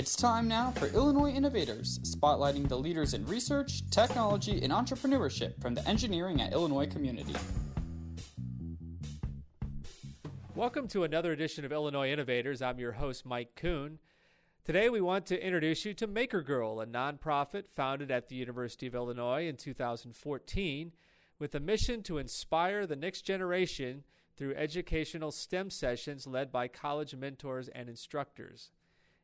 It's 0.00 0.16
time 0.16 0.48
now 0.48 0.70
for 0.70 0.86
Illinois 0.86 1.28
Innovators, 1.28 1.98
spotlighting 1.98 2.66
the 2.66 2.78
leaders 2.78 3.12
in 3.12 3.26
research, 3.26 3.82
technology, 3.90 4.62
and 4.62 4.72
entrepreneurship 4.72 5.60
from 5.60 5.74
the 5.74 5.86
engineering 5.86 6.40
at 6.40 6.54
Illinois 6.54 6.86
community. 6.86 7.34
Welcome 10.54 10.88
to 10.88 11.04
another 11.04 11.32
edition 11.32 11.66
of 11.66 11.72
Illinois 11.72 12.10
Innovators. 12.10 12.62
I'm 12.62 12.78
your 12.78 12.92
host, 12.92 13.26
Mike 13.26 13.54
Koon. 13.56 13.98
Today, 14.64 14.88
we 14.88 15.02
want 15.02 15.26
to 15.26 15.46
introduce 15.46 15.84
you 15.84 15.92
to 15.92 16.06
Maker 16.06 16.40
Girl, 16.40 16.80
a 16.80 16.86
nonprofit 16.86 17.64
founded 17.68 18.10
at 18.10 18.28
the 18.28 18.36
University 18.36 18.86
of 18.86 18.94
Illinois 18.94 19.46
in 19.46 19.58
2014 19.58 20.92
with 21.38 21.54
a 21.54 21.60
mission 21.60 22.02
to 22.04 22.16
inspire 22.16 22.86
the 22.86 22.96
next 22.96 23.20
generation 23.20 24.04
through 24.34 24.54
educational 24.54 25.30
STEM 25.30 25.68
sessions 25.68 26.26
led 26.26 26.50
by 26.50 26.68
college 26.68 27.14
mentors 27.14 27.68
and 27.68 27.90
instructors. 27.90 28.70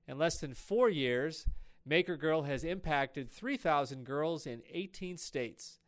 In 0.09 0.19
less 0.19 0.38
than 0.38 0.55
four 0.55 0.88
years, 0.88 1.46
Maker 1.84 2.16
Girl 2.16 2.42
has 2.42 2.65
impacted 2.65 3.30
3,000 3.30 4.05
girls 4.05 4.46
in 4.46 4.62
18 4.73 5.19
states. 5.19 5.79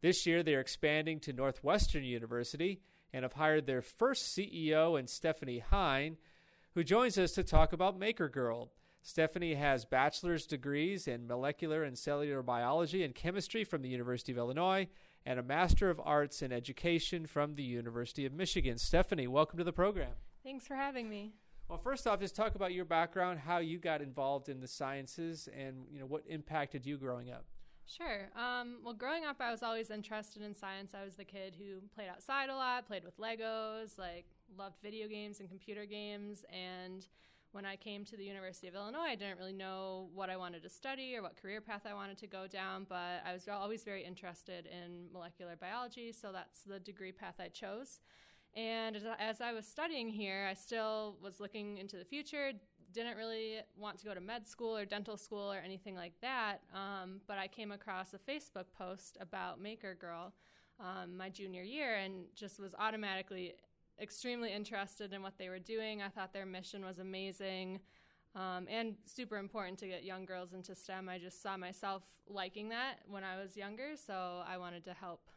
This 0.00 0.26
year, 0.26 0.42
they 0.42 0.54
are 0.54 0.60
expanding 0.60 1.20
to 1.20 1.32
Northwestern 1.32 2.04
University 2.04 2.80
and 3.12 3.24
have 3.24 3.34
hired 3.34 3.66
their 3.66 3.82
first 3.82 4.36
CEO 4.36 4.98
in 4.98 5.06
Stephanie 5.06 5.58
Hine, 5.58 6.16
who 6.74 6.84
joins 6.84 7.18
us 7.18 7.32
to 7.32 7.42
talk 7.42 7.72
about 7.72 7.98
Maker 7.98 8.28
Girl. 8.28 8.70
Stephanie 9.02 9.54
has 9.54 9.84
bachelor's 9.84 10.46
degrees 10.46 11.08
in 11.08 11.26
molecular 11.26 11.82
and 11.82 11.96
cellular 11.96 12.42
biology 12.42 13.02
and 13.02 13.14
chemistry 13.14 13.64
from 13.64 13.82
the 13.82 13.88
University 13.88 14.32
of 14.32 14.38
Illinois 14.38 14.86
and 15.24 15.38
a 15.38 15.42
Master 15.42 15.88
of 15.88 16.00
Arts 16.04 16.42
in 16.42 16.52
Education 16.52 17.26
from 17.26 17.54
the 17.54 17.62
University 17.62 18.26
of 18.26 18.32
Michigan. 18.32 18.76
Stephanie, 18.78 19.26
welcome 19.26 19.58
to 19.58 19.64
the 19.64 19.72
program. 19.72 20.12
Thanks 20.42 20.66
for 20.66 20.74
having 20.74 21.08
me. 21.08 21.32
Well, 21.68 21.78
first 21.78 22.06
off, 22.06 22.20
just 22.20 22.34
talk 22.34 22.54
about 22.54 22.72
your 22.72 22.86
background, 22.86 23.40
how 23.40 23.58
you 23.58 23.78
got 23.78 24.00
involved 24.00 24.48
in 24.48 24.60
the 24.60 24.66
sciences, 24.66 25.48
and 25.54 25.84
you 25.90 26.00
know 26.00 26.06
what 26.06 26.24
impacted 26.26 26.86
you 26.86 26.96
growing 26.96 27.30
up. 27.30 27.44
Sure. 27.84 28.30
Um, 28.36 28.78
well, 28.82 28.94
growing 28.94 29.24
up, 29.24 29.36
I 29.40 29.50
was 29.50 29.62
always 29.62 29.90
interested 29.90 30.42
in 30.42 30.54
science. 30.54 30.92
I 30.94 31.04
was 31.04 31.16
the 31.16 31.24
kid 31.24 31.56
who 31.58 31.80
played 31.94 32.08
outside 32.08 32.48
a 32.48 32.54
lot, 32.54 32.86
played 32.86 33.04
with 33.04 33.18
Legos, 33.18 33.98
like 33.98 34.26
loved 34.58 34.76
video 34.82 35.08
games 35.08 35.40
and 35.40 35.48
computer 35.48 35.84
games. 35.84 36.44
And 36.50 37.06
when 37.52 37.64
I 37.64 37.76
came 37.76 38.04
to 38.06 38.16
the 38.16 38.24
University 38.24 38.68
of 38.68 38.74
Illinois, 38.74 39.08
I 39.10 39.14
didn't 39.14 39.38
really 39.38 39.54
know 39.54 40.10
what 40.14 40.28
I 40.28 40.36
wanted 40.36 40.62
to 40.64 40.70
study 40.70 41.16
or 41.16 41.22
what 41.22 41.40
career 41.40 41.62
path 41.62 41.82
I 41.88 41.94
wanted 41.94 42.18
to 42.18 42.26
go 42.26 42.46
down, 42.46 42.86
but 42.88 43.22
I 43.26 43.32
was 43.32 43.48
always 43.48 43.84
very 43.84 44.04
interested 44.04 44.66
in 44.66 45.10
molecular 45.12 45.56
biology, 45.56 46.12
so 46.12 46.30
that's 46.30 46.62
the 46.62 46.78
degree 46.78 47.12
path 47.12 47.36
I 47.40 47.48
chose. 47.48 48.00
And 48.56 48.96
as 49.18 49.40
I 49.40 49.52
was 49.52 49.66
studying 49.66 50.08
here, 50.08 50.48
I 50.50 50.54
still 50.54 51.16
was 51.22 51.38
looking 51.40 51.78
into 51.78 51.96
the 51.96 52.04
future, 52.04 52.52
didn't 52.92 53.16
really 53.16 53.58
want 53.76 53.98
to 53.98 54.04
go 54.04 54.14
to 54.14 54.20
med 54.20 54.46
school 54.46 54.76
or 54.76 54.84
dental 54.84 55.16
school 55.16 55.52
or 55.52 55.58
anything 55.58 55.94
like 55.94 56.14
that. 56.22 56.58
Um, 56.74 57.20
but 57.26 57.38
I 57.38 57.46
came 57.46 57.70
across 57.70 58.14
a 58.14 58.18
Facebook 58.18 58.64
post 58.76 59.16
about 59.20 59.60
Maker 59.60 59.94
Girl 59.94 60.32
um, 60.80 61.16
my 61.16 61.28
junior 61.28 61.62
year 61.62 61.96
and 61.96 62.26
just 62.34 62.60
was 62.60 62.74
automatically 62.78 63.54
extremely 64.00 64.52
interested 64.52 65.12
in 65.12 65.22
what 65.22 65.38
they 65.38 65.48
were 65.48 65.58
doing. 65.58 66.02
I 66.02 66.08
thought 66.08 66.32
their 66.32 66.46
mission 66.46 66.84
was 66.84 66.98
amazing. 66.98 67.80
Um, 68.34 68.66
and 68.70 68.94
super 69.04 69.36
important 69.36 69.78
to 69.80 69.88
get 69.88 70.04
young 70.04 70.24
girls 70.24 70.52
into 70.52 70.74
STEM. 70.74 71.08
I 71.08 71.18
just 71.18 71.42
saw 71.42 71.56
myself 71.56 72.04
liking 72.28 72.68
that 72.68 73.00
when 73.08 73.24
I 73.24 73.40
was 73.40 73.56
younger, 73.56 73.94
so 73.96 74.42
I 74.46 74.58
wanted 74.58 74.84
to 74.84 74.92
help 74.92 75.28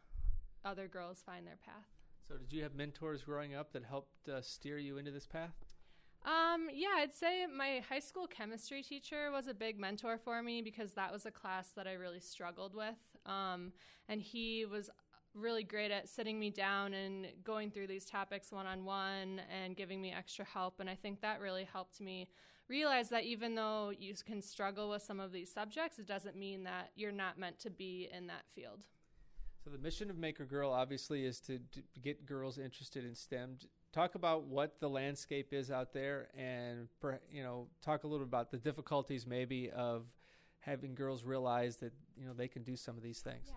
other 0.63 0.87
girls 0.87 1.23
find 1.25 1.47
their 1.47 1.57
path. 1.65 1.90
So, 2.31 2.37
did 2.37 2.55
you 2.55 2.63
have 2.63 2.75
mentors 2.75 3.23
growing 3.23 3.55
up 3.55 3.73
that 3.73 3.83
helped 3.83 4.29
uh, 4.29 4.41
steer 4.41 4.77
you 4.77 4.97
into 4.97 5.11
this 5.11 5.27
path? 5.27 5.53
Um, 6.23 6.69
yeah, 6.73 6.95
I'd 6.97 7.13
say 7.13 7.45
my 7.45 7.81
high 7.89 7.99
school 7.99 8.25
chemistry 8.25 8.81
teacher 8.83 9.31
was 9.31 9.47
a 9.47 9.53
big 9.53 9.77
mentor 9.77 10.17
for 10.17 10.41
me 10.41 10.61
because 10.61 10.93
that 10.93 11.11
was 11.11 11.25
a 11.25 11.31
class 11.31 11.71
that 11.75 11.87
I 11.87 11.93
really 11.93 12.21
struggled 12.21 12.73
with. 12.73 12.95
Um, 13.25 13.73
and 14.07 14.21
he 14.21 14.65
was 14.65 14.89
really 15.33 15.63
great 15.63 15.91
at 15.91 16.07
sitting 16.07 16.39
me 16.39 16.51
down 16.51 16.93
and 16.93 17.27
going 17.43 17.69
through 17.69 17.87
these 17.87 18.05
topics 18.05 18.49
one 18.49 18.65
on 18.65 18.85
one 18.85 19.41
and 19.53 19.75
giving 19.75 20.01
me 20.01 20.13
extra 20.17 20.45
help. 20.45 20.79
And 20.79 20.89
I 20.89 20.95
think 20.95 21.19
that 21.19 21.41
really 21.41 21.67
helped 21.69 21.99
me 21.99 22.29
realize 22.69 23.09
that 23.09 23.25
even 23.25 23.55
though 23.55 23.91
you 23.97 24.13
can 24.25 24.41
struggle 24.41 24.89
with 24.89 25.01
some 25.01 25.19
of 25.19 25.33
these 25.33 25.51
subjects, 25.51 25.99
it 25.99 26.07
doesn't 26.07 26.37
mean 26.37 26.63
that 26.63 26.91
you're 26.95 27.11
not 27.11 27.37
meant 27.37 27.59
to 27.59 27.69
be 27.69 28.07
in 28.15 28.27
that 28.27 28.45
field. 28.55 28.85
So 29.63 29.69
the 29.69 29.77
mission 29.77 30.09
of 30.09 30.17
Maker 30.17 30.45
Girl 30.45 30.71
obviously 30.71 31.23
is 31.23 31.39
to, 31.41 31.59
to, 31.59 31.81
get 32.01 32.25
girls 32.25 32.57
interested 32.57 33.05
in 33.05 33.13
STEM. 33.13 33.57
Talk 33.93 34.15
about 34.15 34.45
what 34.45 34.79
the 34.79 34.89
landscape 34.89 35.53
is 35.53 35.69
out 35.69 35.93
there, 35.93 36.29
and 36.35 36.87
you 37.31 37.43
know, 37.43 37.67
talk 37.83 38.03
a 38.03 38.07
little 38.07 38.25
bit 38.25 38.29
about 38.29 38.49
the 38.49 38.57
difficulties 38.57 39.27
maybe 39.27 39.69
of 39.69 40.05
having 40.61 40.95
girls 40.95 41.23
realize 41.23 41.77
that 41.77 41.91
you 42.17 42.25
know 42.25 42.33
they 42.33 42.47
can 42.47 42.63
do 42.63 42.75
some 42.75 42.97
of 42.97 43.03
these 43.03 43.19
things. 43.19 43.45
Yeah. 43.49 43.53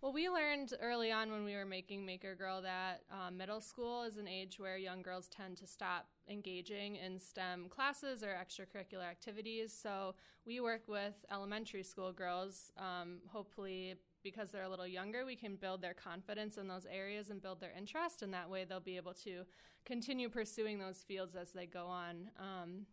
Well, 0.00 0.12
we 0.12 0.28
learned 0.28 0.72
early 0.80 1.12
on 1.12 1.30
when 1.30 1.44
we 1.44 1.54
were 1.54 1.64
making 1.64 2.04
Maker 2.04 2.34
Girl 2.34 2.60
that 2.62 3.02
um, 3.10 3.36
middle 3.36 3.60
school 3.60 4.02
is 4.02 4.16
an 4.16 4.26
age 4.26 4.58
where 4.58 4.76
young 4.76 5.00
girls 5.00 5.28
tend 5.28 5.58
to 5.58 5.66
stop 5.66 6.06
engaging 6.28 6.96
in 6.96 7.20
STEM 7.20 7.68
classes 7.68 8.24
or 8.24 8.34
extracurricular 8.34 9.08
activities. 9.08 9.72
So 9.72 10.14
we 10.44 10.58
work 10.58 10.88
with 10.88 11.14
elementary 11.30 11.84
school 11.84 12.12
girls, 12.12 12.72
um, 12.76 13.18
hopefully 13.28 13.94
because 14.22 14.50
they're 14.50 14.62
a 14.62 14.68
little 14.68 14.86
younger, 14.86 15.24
we 15.24 15.36
can 15.36 15.56
build 15.56 15.82
their 15.82 15.94
confidence 15.94 16.56
in 16.56 16.68
those 16.68 16.86
areas 16.90 17.30
and 17.30 17.42
build 17.42 17.60
their 17.60 17.72
interest, 17.76 18.22
and 18.22 18.32
that 18.32 18.48
way 18.48 18.64
they'll 18.64 18.80
be 18.80 18.96
able 18.96 19.14
to 19.14 19.44
continue 19.84 20.28
pursuing 20.28 20.78
those 20.78 20.98
fields 20.98 21.34
as 21.34 21.52
they 21.52 21.66
go 21.66 21.86
on. 21.86 22.30
Um, 22.38 22.86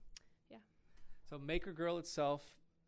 yeah. 0.50 0.58
So, 1.30 1.38
Maker 1.38 1.72
Girl 1.72 1.98
itself, 1.98 2.44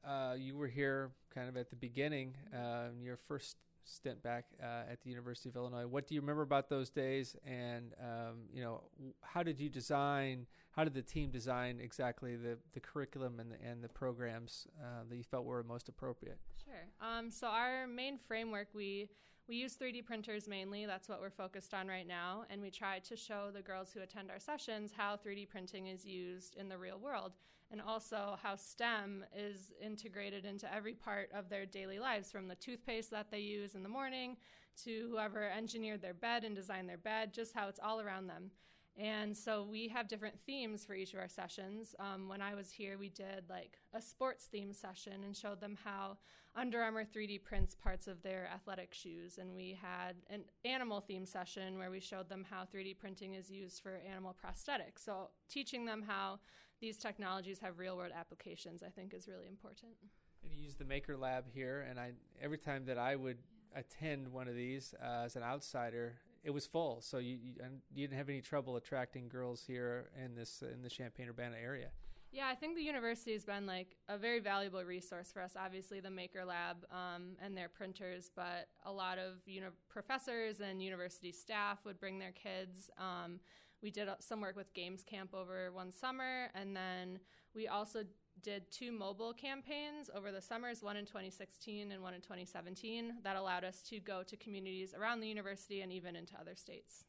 uh, 0.06 0.36
you 0.38 0.56
were 0.56 0.68
here 0.68 1.12
kind 1.34 1.48
of 1.48 1.58
at 1.58 1.70
the 1.70 1.76
beginning, 1.76 2.36
uh, 2.56 2.88
your 3.02 3.18
first 3.18 3.58
stint 3.84 4.22
back 4.24 4.46
uh, 4.62 4.92
at 4.92 5.02
the 5.02 5.10
University 5.10 5.50
of 5.50 5.56
Illinois. 5.56 5.86
What 5.88 6.08
do 6.08 6.16
you 6.16 6.22
remember 6.22 6.42
about 6.42 6.70
those 6.70 6.90
days? 6.90 7.36
And 7.46 7.94
um, 8.00 8.44
you 8.54 8.62
know, 8.62 8.82
how 9.22 9.44
did 9.44 9.60
you 9.60 9.70
design? 9.70 10.48
How 10.72 10.84
did 10.84 10.94
the 10.94 11.02
team 11.02 11.32
design 11.32 11.80
exactly 11.82 12.36
the, 12.36 12.58
the 12.74 12.80
curriculum 12.80 13.40
and 13.40 13.52
the, 13.52 13.56
and 13.66 13.84
the 13.84 13.90
programs 13.90 14.68
uh, 14.80 15.04
that 15.10 15.16
you 15.16 15.24
felt 15.24 15.46
were 15.46 15.64
most 15.64 15.90
appropriate? 15.90 16.38
Sure. 16.64 16.88
Um, 17.02 17.30
so 17.32 17.48
our 17.48 17.88
main 17.88 18.18
framework 18.18 18.68
we 18.74 19.10
we 19.48 19.58
use 19.58 19.76
3D 19.76 20.06
printers 20.06 20.48
mainly. 20.48 20.86
That's 20.86 21.10
what 21.10 21.20
we're 21.20 21.30
focused 21.30 21.74
on 21.74 21.88
right 21.88 22.08
now. 22.08 22.46
And 22.50 22.62
we 22.62 22.72
try 22.72 23.00
to 23.00 23.18
show 23.18 23.50
the 23.54 23.62
girls 23.62 23.92
who 23.92 24.02
attend 24.02 24.32
our 24.32 24.40
sessions 24.40 24.94
how 24.96 25.18
3D 25.18 25.50
printing 25.50 25.88
is 25.88 26.06
used 26.06 26.56
in 26.56 26.70
the 26.70 26.78
real 26.78 27.00
world 27.00 27.34
and 27.72 27.82
also 27.82 28.38
how 28.44 28.56
STEM 28.56 29.24
is 29.36 29.72
integrated 29.82 30.46
into 30.46 30.72
every 30.74 30.94
part 30.94 31.30
of 31.34 31.50
their 31.50 31.66
daily 31.66 32.00
lives 32.00 32.32
from 32.32 32.48
the 32.48 32.56
toothpaste 32.56 33.10
that 33.12 33.32
they 33.32 33.40
use 33.40 33.76
in 33.76 33.84
the 33.84 33.90
morning 33.90 34.38
to 34.84 35.08
whoever 35.10 35.50
engineered 35.50 36.02
their 36.02 36.14
bed 36.14 36.44
and 36.44 36.56
designed 36.56 36.90
their 36.90 36.98
bed, 36.98 37.34
just 37.34 37.54
how 37.54 37.68
it's 37.68 37.80
all 37.82 38.02
around 38.02 38.28
them. 38.28 38.52
And 38.98 39.36
so 39.36 39.64
we 39.64 39.88
have 39.88 40.08
different 40.08 40.40
themes 40.46 40.86
for 40.86 40.94
each 40.94 41.14
of 41.14 41.20
our 41.20 41.30
sessions. 41.30 41.96
Um, 41.98 42.28
when 42.28 42.42
I 42.42 42.56
was 42.56 42.72
here, 42.72 42.98
we 42.98 43.10
did 43.10 43.46
like 43.50 43.78
a 43.94 44.02
sports 44.02 44.46
theme 44.46 44.74
session 44.74 45.24
and 45.24 45.36
showed 45.36 45.62
them 45.62 45.78
how 45.82 46.18
Under 46.56 46.82
Armour 46.82 47.06
3D 47.06 47.42
prints 47.44 47.74
parts 47.74 48.08
of 48.08 48.22
their 48.22 48.50
athletic 48.54 48.94
shoes. 48.94 49.38
And 49.38 49.56
we 49.56 49.78
had 49.82 50.18
an 50.30 50.44
animal 50.66 51.00
theme 51.00 51.26
session 51.26 51.78
where 51.78 51.90
we 51.90 52.02
showed 52.02 52.28
them 52.28 52.46
how 52.50 52.64
3D 52.64 53.00
printing 53.00 53.34
is 53.34 53.50
used 53.50 53.82
for 53.82 54.02
animal 54.10 54.36
prosthetics. 54.46 55.06
So 55.06 55.30
teaching 55.50 55.86
them 55.86 56.04
how 56.06 56.40
these 56.82 56.98
technologies 56.98 57.60
have 57.60 57.80
real 57.80 57.96
world 57.96 58.12
applications, 58.14 58.84
I 58.84 58.90
think, 58.90 59.14
is 59.14 59.28
really 59.28 59.48
important. 59.48 59.94
And 60.44 60.52
you 60.52 60.64
use 60.64 60.76
the 60.76 60.84
Maker 60.86 61.16
Lab 61.16 61.46
here, 61.54 61.86
and 61.90 62.00
I 62.00 62.12
every 62.42 62.58
time 62.58 62.86
that 62.86 62.98
I 62.98 63.16
would 63.16 63.38
attend 63.76 64.28
one 64.28 64.48
of 64.48 64.56
these 64.56 64.94
uh, 65.02 65.24
as 65.26 65.36
an 65.36 65.44
outsider, 65.44 66.16
it 66.44 66.50
was 66.50 66.66
full. 66.66 67.00
So 67.02 67.20
you, 67.20 67.38
you, 67.42 67.54
you 67.94 68.08
didn't 68.08 68.18
have 68.18 68.28
any 68.28 68.42
trouble 68.42 68.76
attracting 68.76 69.30
girls 69.30 69.64
here 69.66 70.10
in 70.24 70.36
this 70.36 70.64
in 70.64 70.82
the 70.82 70.90
Champaign 70.90 71.30
Urbana 71.30 71.56
area. 71.64 71.90
Yeah, 72.34 72.48
I 72.48 72.56
think 72.56 72.78
the 72.78 72.82
university 72.82 73.34
has 73.34 73.44
been 73.44 73.66
like 73.66 73.98
a 74.08 74.18
very 74.18 74.40
valuable 74.40 74.84
resource 74.84 75.32
for 75.34 75.42
us. 75.42 75.52
Obviously, 75.60 76.00
the 76.00 76.10
Maker 76.10 76.46
Lab 76.46 76.78
um, 76.90 77.36
and 77.44 77.56
their 77.56 77.68
printers, 77.68 78.32
but 78.34 78.70
a 78.86 78.92
lot 78.92 79.20
of 79.20 79.36
uni- 79.46 79.68
professors 79.90 80.62
and 80.62 80.82
university 80.82 81.34
staff 81.34 81.80
would 81.84 82.00
bring 82.00 82.20
their 82.20 82.32
kids. 82.32 82.90
Um, 82.98 83.42
we 83.82 83.92
did 83.92 84.08
some 84.20 84.42
work 84.42 84.56
with 84.56 84.74
Games 84.74 85.04
Camp 85.04 85.34
over 85.34 85.72
one 85.72 85.92
summer, 85.92 86.50
and 86.54 86.76
then 86.76 87.20
we 87.56 87.68
also 87.68 88.04
did 88.42 88.72
two 88.72 88.92
mobile 88.92 89.34
campaigns 89.34 90.10
over 90.16 90.32
the 90.32 90.42
summers, 90.42 90.82
one 90.82 90.98
in 90.98 91.06
2016 91.06 91.92
and 91.92 92.02
one 92.02 92.14
in 92.14 92.22
2017, 92.22 93.16
that 93.24 93.36
allowed 93.36 93.64
us 93.64 93.82
to 93.84 94.00
go 94.00 94.24
to 94.24 94.36
communities 94.38 94.94
around 94.98 95.20
the 95.20 95.28
university 95.28 95.82
and 95.82 95.92
even 95.92 96.16
into 96.16 96.34
other 96.40 96.56
states. 96.56 97.04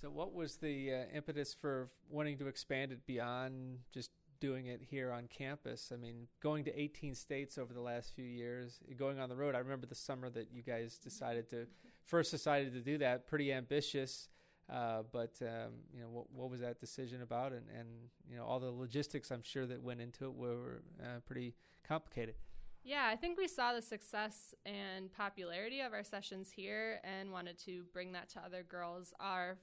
So, 0.00 0.08
what 0.08 0.32
was 0.32 0.56
the 0.56 0.94
uh, 0.94 1.16
impetus 1.16 1.54
for 1.54 1.90
wanting 2.08 2.38
to 2.38 2.46
expand 2.46 2.90
it 2.90 3.06
beyond 3.06 3.80
just 3.92 4.10
doing 4.40 4.66
it 4.66 4.80
here 4.82 5.12
on 5.12 5.28
campus? 5.28 5.92
I 5.92 5.96
mean, 5.96 6.26
going 6.42 6.64
to 6.64 6.80
18 6.80 7.14
states 7.14 7.58
over 7.58 7.74
the 7.74 7.82
last 7.82 8.14
few 8.14 8.24
years, 8.24 8.80
going 8.96 9.20
on 9.20 9.28
the 9.28 9.36
road. 9.36 9.54
I 9.54 9.58
remember 9.58 9.86
the 9.86 9.94
summer 9.94 10.30
that 10.30 10.48
you 10.52 10.62
guys 10.62 10.96
decided 10.96 11.50
to 11.50 11.66
first 12.06 12.30
decided 12.30 12.72
to 12.72 12.80
do 12.80 12.96
that. 12.98 13.26
Pretty 13.26 13.52
ambitious. 13.52 14.28
Uh, 14.70 15.02
but 15.10 15.34
um, 15.42 15.72
you 15.92 16.00
know, 16.00 16.08
what, 16.08 16.30
what, 16.32 16.48
was 16.48 16.60
that 16.60 16.78
decision 16.78 17.22
about, 17.22 17.52
and, 17.52 17.64
and 17.76 17.88
you 18.30 18.36
know, 18.36 18.44
all 18.44 18.60
the 18.60 18.70
logistics 18.70 19.32
I'm 19.32 19.42
sure 19.42 19.66
that 19.66 19.82
went 19.82 20.00
into 20.00 20.26
it 20.26 20.34
were 20.34 20.82
uh, 21.02 21.18
pretty 21.26 21.54
complicated. 21.82 22.36
Yeah, 22.84 23.08
I 23.10 23.16
think 23.16 23.36
we 23.36 23.48
saw 23.48 23.74
the 23.74 23.82
success 23.82 24.54
and 24.64 25.12
popularity 25.12 25.80
of 25.80 25.92
our 25.92 26.04
sessions 26.04 26.50
here, 26.54 27.00
and 27.02 27.32
wanted 27.32 27.58
to 27.64 27.82
bring 27.92 28.12
that 28.12 28.28
to 28.30 28.40
other 28.40 28.62
girls. 28.62 29.12
Our 29.18 29.58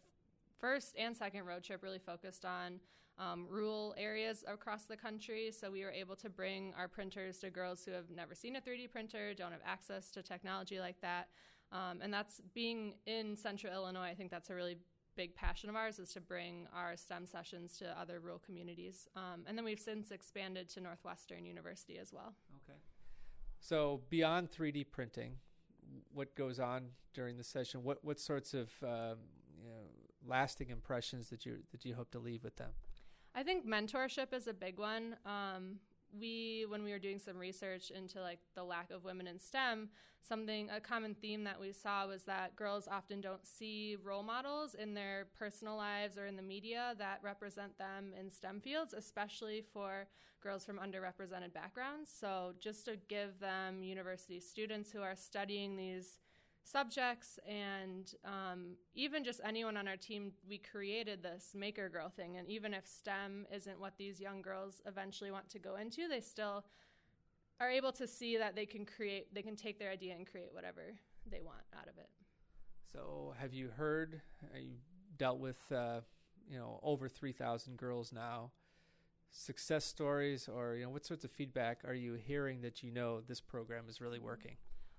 first 0.59 0.95
and 0.97 1.15
second 1.15 1.45
road 1.45 1.63
trip 1.63 1.83
really 1.83 1.99
focused 1.99 2.43
on 2.43 2.79
um, 3.17 3.47
rural 3.49 3.95
areas 3.97 4.43
across 4.47 4.83
the 4.83 4.97
country. 4.97 5.51
So 5.51 5.71
we 5.71 5.83
were 5.83 5.91
able 5.91 6.15
to 6.17 6.29
bring 6.29 6.73
our 6.77 6.87
printers 6.87 7.39
to 7.39 7.49
girls 7.49 7.83
who 7.85 7.91
have 7.91 8.09
never 8.13 8.35
seen 8.35 8.55
a 8.55 8.61
3D 8.61 8.91
printer, 8.91 9.33
don't 9.33 9.51
have 9.51 9.61
access 9.65 10.11
to 10.11 10.21
technology 10.21 10.79
like 10.79 10.99
that. 11.01 11.29
Um, 11.71 11.99
and 12.01 12.13
that's 12.13 12.41
being 12.53 12.93
in 13.05 13.35
central 13.35 13.73
Illinois, 13.73 14.09
I 14.09 14.13
think 14.13 14.31
that's 14.31 14.49
a 14.49 14.55
really 14.55 14.77
big 15.17 15.35
passion 15.35 15.69
of 15.69 15.75
ours 15.75 15.99
is 15.99 16.13
to 16.13 16.21
bring 16.21 16.67
our 16.73 16.95
STEM 16.95 17.25
sessions 17.25 17.77
to 17.79 17.99
other 17.99 18.19
rural 18.19 18.39
communities. 18.39 19.07
Um, 19.15 19.41
and 19.47 19.57
then 19.57 19.65
we've 19.65 19.79
since 19.79 20.11
expanded 20.11 20.69
to 20.69 20.79
Northwestern 20.79 21.45
University 21.45 21.97
as 21.97 22.13
well. 22.13 22.35
Okay. 22.63 22.77
So 23.59 24.01
beyond 24.09 24.51
3D 24.51 24.85
printing, 24.91 25.33
what 26.13 26.35
goes 26.35 26.59
on 26.59 26.89
during 27.13 27.37
the 27.37 27.43
session? 27.43 27.83
What 27.83 28.03
what 28.03 28.19
sorts 28.19 28.53
of 28.53 28.69
um, 28.83 29.17
you 29.61 29.69
know, 29.69 29.87
lasting 30.25 30.69
impressions 30.69 31.29
that 31.29 31.45
you 31.45 31.57
that 31.71 31.83
you 31.83 31.95
hope 31.95 32.11
to 32.11 32.19
leave 32.19 32.43
with 32.43 32.55
them? 32.57 32.71
I 33.33 33.43
think 33.43 33.67
mentorship 33.67 34.33
is 34.33 34.47
a 34.47 34.53
big 34.53 34.79
one. 34.79 35.15
Um, 35.25 35.79
we, 36.17 36.46
when 36.69 36.83
we 36.83 36.91
were 36.91 36.99
doing 36.99 37.19
some 37.19 37.37
research 37.37 37.91
into 37.91 38.21
like 38.21 38.39
the 38.55 38.63
lack 38.63 38.91
of 38.91 39.03
women 39.03 39.27
in 39.27 39.39
STEM, 39.39 39.89
something 40.27 40.69
a 40.69 40.79
common 40.79 41.15
theme 41.15 41.43
that 41.43 41.59
we 41.59 41.71
saw 41.71 42.07
was 42.07 42.23
that 42.23 42.55
girls 42.55 42.87
often 42.89 43.21
don't 43.21 43.45
see 43.45 43.97
role 44.03 44.23
models 44.23 44.75
in 44.75 44.93
their 44.93 45.27
personal 45.37 45.77
lives 45.77 46.17
or 46.17 46.25
in 46.25 46.35
the 46.35 46.41
media 46.41 46.95
that 46.97 47.19
represent 47.23 47.77
them 47.77 48.13
in 48.19 48.29
STEM 48.29 48.61
fields, 48.61 48.93
especially 48.93 49.63
for 49.73 50.07
girls 50.41 50.65
from 50.65 50.77
underrepresented 50.77 51.53
backgrounds. 51.53 52.11
So 52.13 52.53
just 52.59 52.85
to 52.85 52.97
give 53.07 53.39
them 53.39 53.83
university 53.83 54.39
students 54.39 54.91
who 54.91 55.01
are 55.01 55.15
studying 55.15 55.75
these 55.75 56.19
subjects 56.67 57.39
and 57.47 58.13
um, 58.25 58.75
even 58.93 59.23
just 59.23 59.39
anyone 59.45 59.77
on 59.77 59.87
our 59.87 59.95
team 59.95 60.31
we 60.47 60.57
created 60.57 61.23
this 61.23 61.53
maker 61.55 61.89
girl 61.89 62.09
thing. 62.09 62.37
And 62.37 62.47
even 62.47 62.73
if 62.73 62.85
stem 62.85 63.45
isn't 63.53 63.79
what 63.79 63.93
these 63.97 64.19
young 64.19 64.41
girls 64.41 64.81
eventually 64.85 65.31
want 65.31 65.49
to 65.49 65.59
go 65.59 65.75
into 65.75 66.07
they 66.07 66.21
still 66.21 66.65
are 67.59 67.69
able 67.69 67.91
to 67.93 68.05
see 68.05 68.37
that 68.37 68.55
they 68.55 68.65
can 68.65 68.85
create 68.85 69.33
they 69.33 69.41
can 69.41 69.55
take 69.55 69.79
their 69.79 69.91
idea 69.91 70.13
and 70.13 70.29
create 70.29 70.49
whatever 70.53 70.95
they 71.29 71.41
want 71.41 71.61
out 71.77 71.87
of 71.87 71.97
it. 71.97 72.09
So 72.91 73.33
have 73.39 73.53
you 73.53 73.69
heard 73.75 74.21
uh, 74.53 74.59
you 74.59 74.75
dealt 75.17 75.39
with 75.39 75.59
uh, 75.71 76.01
you 76.49 76.57
know 76.57 76.79
over 76.83 77.07
3000 77.07 77.77
girls 77.77 78.11
now. 78.11 78.51
Success 79.29 79.83
stories 79.83 80.47
or 80.47 80.75
you 80.75 80.83
know 80.83 80.89
what 80.89 81.05
sorts 81.05 81.23
of 81.25 81.31
feedback 81.31 81.81
are 81.85 81.93
you 81.93 82.13
hearing 82.13 82.61
that 82.61 82.81
you 82.81 82.91
know 82.91 83.21
this 83.21 83.41
program 83.41 83.83
is 83.89 83.99
really 83.99 84.19
working 84.19 84.55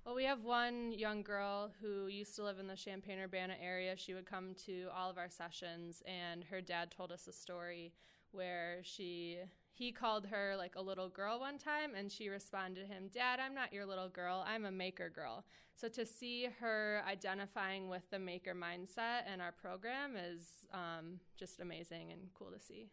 well, 0.08 0.16
we 0.16 0.24
have 0.24 0.42
one 0.42 0.90
young 0.92 1.22
girl 1.22 1.70
who 1.82 2.06
used 2.06 2.34
to 2.36 2.42
live 2.42 2.58
in 2.58 2.66
the 2.66 2.74
Champaign 2.74 3.18
Urbana 3.18 3.56
area. 3.62 3.94
She 3.94 4.14
would 4.14 4.24
come 4.24 4.54
to 4.64 4.86
all 4.96 5.10
of 5.10 5.18
our 5.18 5.28
sessions, 5.28 6.02
and 6.06 6.42
her 6.44 6.62
dad 6.62 6.90
told 6.90 7.12
us 7.12 7.28
a 7.28 7.32
story 7.32 7.92
where 8.30 8.78
she 8.84 9.36
he 9.74 9.92
called 9.92 10.24
her 10.28 10.54
like 10.56 10.76
a 10.76 10.80
little 10.80 11.10
girl 11.10 11.40
one 11.40 11.58
time 11.58 11.94
and 11.94 12.10
she 12.10 12.28
responded 12.28 12.80
to 12.80 12.86
him 12.86 13.08
dad 13.14 13.38
i'm 13.40 13.54
not 13.54 13.72
your 13.72 13.86
little 13.86 14.08
girl. 14.08 14.44
I'm 14.46 14.66
a 14.66 14.70
maker 14.70 15.08
girl. 15.08 15.44
So 15.74 15.88
to 15.88 16.04
see 16.04 16.48
her 16.60 17.02
identifying 17.08 17.88
with 17.88 18.02
the 18.10 18.18
maker 18.18 18.54
mindset 18.54 19.22
and 19.30 19.40
our 19.40 19.52
program 19.52 20.14
is 20.16 20.66
um, 20.74 21.20
just 21.38 21.60
amazing 21.60 22.12
and 22.12 22.20
cool 22.34 22.50
to 22.50 22.60
see. 22.60 22.88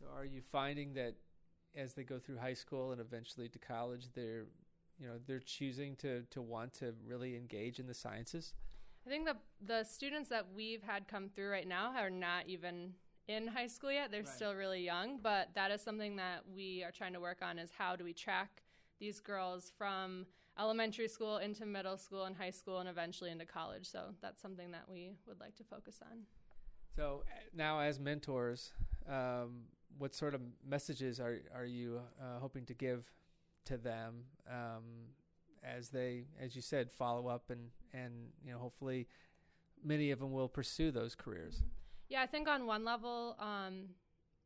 So 0.00 0.06
are 0.16 0.24
you 0.24 0.40
finding 0.50 0.94
that 0.94 1.14
as 1.76 1.94
they 1.94 2.02
go 2.02 2.18
through 2.18 2.38
high 2.38 2.54
school 2.54 2.92
and 2.92 3.00
eventually 3.00 3.48
to 3.48 3.58
college 3.58 4.08
they're 4.14 4.46
you 4.98 5.06
know 5.06 5.14
they're 5.26 5.40
choosing 5.40 5.96
to 5.96 6.22
to 6.30 6.42
want 6.42 6.74
to 6.74 6.94
really 7.06 7.36
engage 7.36 7.78
in 7.78 7.86
the 7.86 7.94
sciences? 7.94 8.54
I 9.06 9.10
think 9.10 9.26
the 9.26 9.36
the 9.64 9.84
students 9.84 10.28
that 10.28 10.46
we've 10.54 10.82
had 10.82 11.08
come 11.08 11.28
through 11.28 11.50
right 11.50 11.66
now 11.66 11.92
are 11.96 12.10
not 12.10 12.46
even 12.46 12.94
in 13.28 13.46
high 13.46 13.66
school 13.66 13.92
yet. 13.92 14.10
They're 14.10 14.20
right. 14.20 14.28
still 14.28 14.54
really 14.54 14.82
young, 14.84 15.18
but 15.22 15.48
that 15.54 15.70
is 15.70 15.80
something 15.80 16.16
that 16.16 16.44
we 16.54 16.82
are 16.84 16.90
trying 16.90 17.12
to 17.14 17.20
work 17.20 17.38
on 17.42 17.58
is 17.58 17.70
how 17.76 17.96
do 17.96 18.04
we 18.04 18.12
track 18.12 18.62
these 18.98 19.20
girls 19.20 19.72
from 19.76 20.26
elementary 20.58 21.08
school 21.08 21.38
into 21.38 21.64
middle 21.66 21.96
school 21.96 22.24
and 22.24 22.36
high 22.36 22.50
school 22.50 22.78
and 22.78 22.88
eventually 22.88 23.30
into 23.30 23.46
college. 23.46 23.86
So 23.86 24.14
that's 24.20 24.40
something 24.40 24.70
that 24.72 24.84
we 24.88 25.16
would 25.26 25.40
like 25.40 25.56
to 25.56 25.64
focus 25.64 26.00
on. 26.02 26.18
So 26.94 27.24
uh, 27.26 27.34
now 27.54 27.80
as 27.80 27.98
mentors, 27.98 28.72
um, 29.08 29.64
what 29.98 30.14
sort 30.14 30.34
of 30.34 30.42
messages 30.66 31.20
are 31.20 31.38
are 31.54 31.64
you 31.64 32.00
uh, 32.20 32.38
hoping 32.40 32.64
to 32.66 32.74
give 32.74 33.10
to 33.66 33.76
them 33.76 34.24
um, 34.48 34.84
as 35.62 35.88
they, 35.88 36.24
as 36.40 36.56
you 36.56 36.62
said, 36.62 36.90
follow 36.90 37.28
up 37.28 37.50
and 37.50 37.70
and 37.92 38.12
you 38.44 38.52
know 38.52 38.58
hopefully 38.58 39.06
many 39.84 40.10
of 40.10 40.20
them 40.20 40.32
will 40.32 40.48
pursue 40.48 40.90
those 40.90 41.14
careers. 41.14 41.62
Yeah, 42.08 42.22
I 42.22 42.26
think 42.26 42.48
on 42.48 42.66
one 42.66 42.84
level, 42.84 43.36
um, 43.38 43.88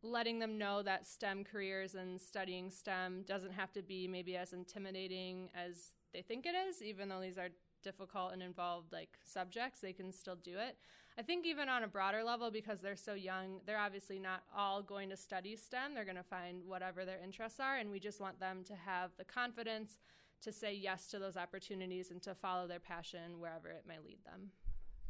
letting 0.02 0.38
them 0.38 0.58
know 0.58 0.82
that 0.82 1.06
STEM 1.06 1.44
careers 1.44 1.94
and 1.94 2.20
studying 2.20 2.70
STEM 2.70 3.24
doesn't 3.26 3.52
have 3.52 3.72
to 3.72 3.82
be 3.82 4.06
maybe 4.06 4.36
as 4.36 4.52
intimidating 4.52 5.48
as 5.54 5.90
they 6.12 6.22
think 6.22 6.46
it 6.46 6.54
is, 6.68 6.82
even 6.82 7.08
though 7.08 7.20
these 7.20 7.38
are 7.38 7.48
difficult 7.86 8.32
and 8.32 8.42
involved 8.42 8.92
like 8.92 9.10
subjects, 9.24 9.80
they 9.80 9.92
can 9.92 10.12
still 10.12 10.34
do 10.34 10.58
it. 10.58 10.76
I 11.16 11.22
think 11.22 11.46
even 11.46 11.68
on 11.68 11.84
a 11.84 11.88
broader 11.88 12.24
level, 12.24 12.50
because 12.50 12.80
they're 12.80 12.96
so 12.96 13.14
young, 13.14 13.60
they're 13.64 13.78
obviously 13.78 14.18
not 14.18 14.42
all 14.54 14.82
going 14.82 15.08
to 15.10 15.16
study 15.16 15.54
STEM. 15.54 15.94
They're 15.94 16.04
going 16.04 16.16
to 16.16 16.24
find 16.24 16.64
whatever 16.66 17.04
their 17.04 17.20
interests 17.22 17.60
are, 17.60 17.76
and 17.76 17.92
we 17.92 18.00
just 18.00 18.20
want 18.20 18.40
them 18.40 18.64
to 18.64 18.74
have 18.74 19.12
the 19.16 19.24
confidence 19.24 19.98
to 20.42 20.52
say 20.52 20.74
yes 20.74 21.06
to 21.12 21.20
those 21.20 21.36
opportunities 21.36 22.10
and 22.10 22.20
to 22.22 22.34
follow 22.34 22.66
their 22.66 22.80
passion 22.80 23.38
wherever 23.38 23.70
it 23.70 23.84
may 23.86 23.98
lead 24.04 24.18
them. 24.24 24.50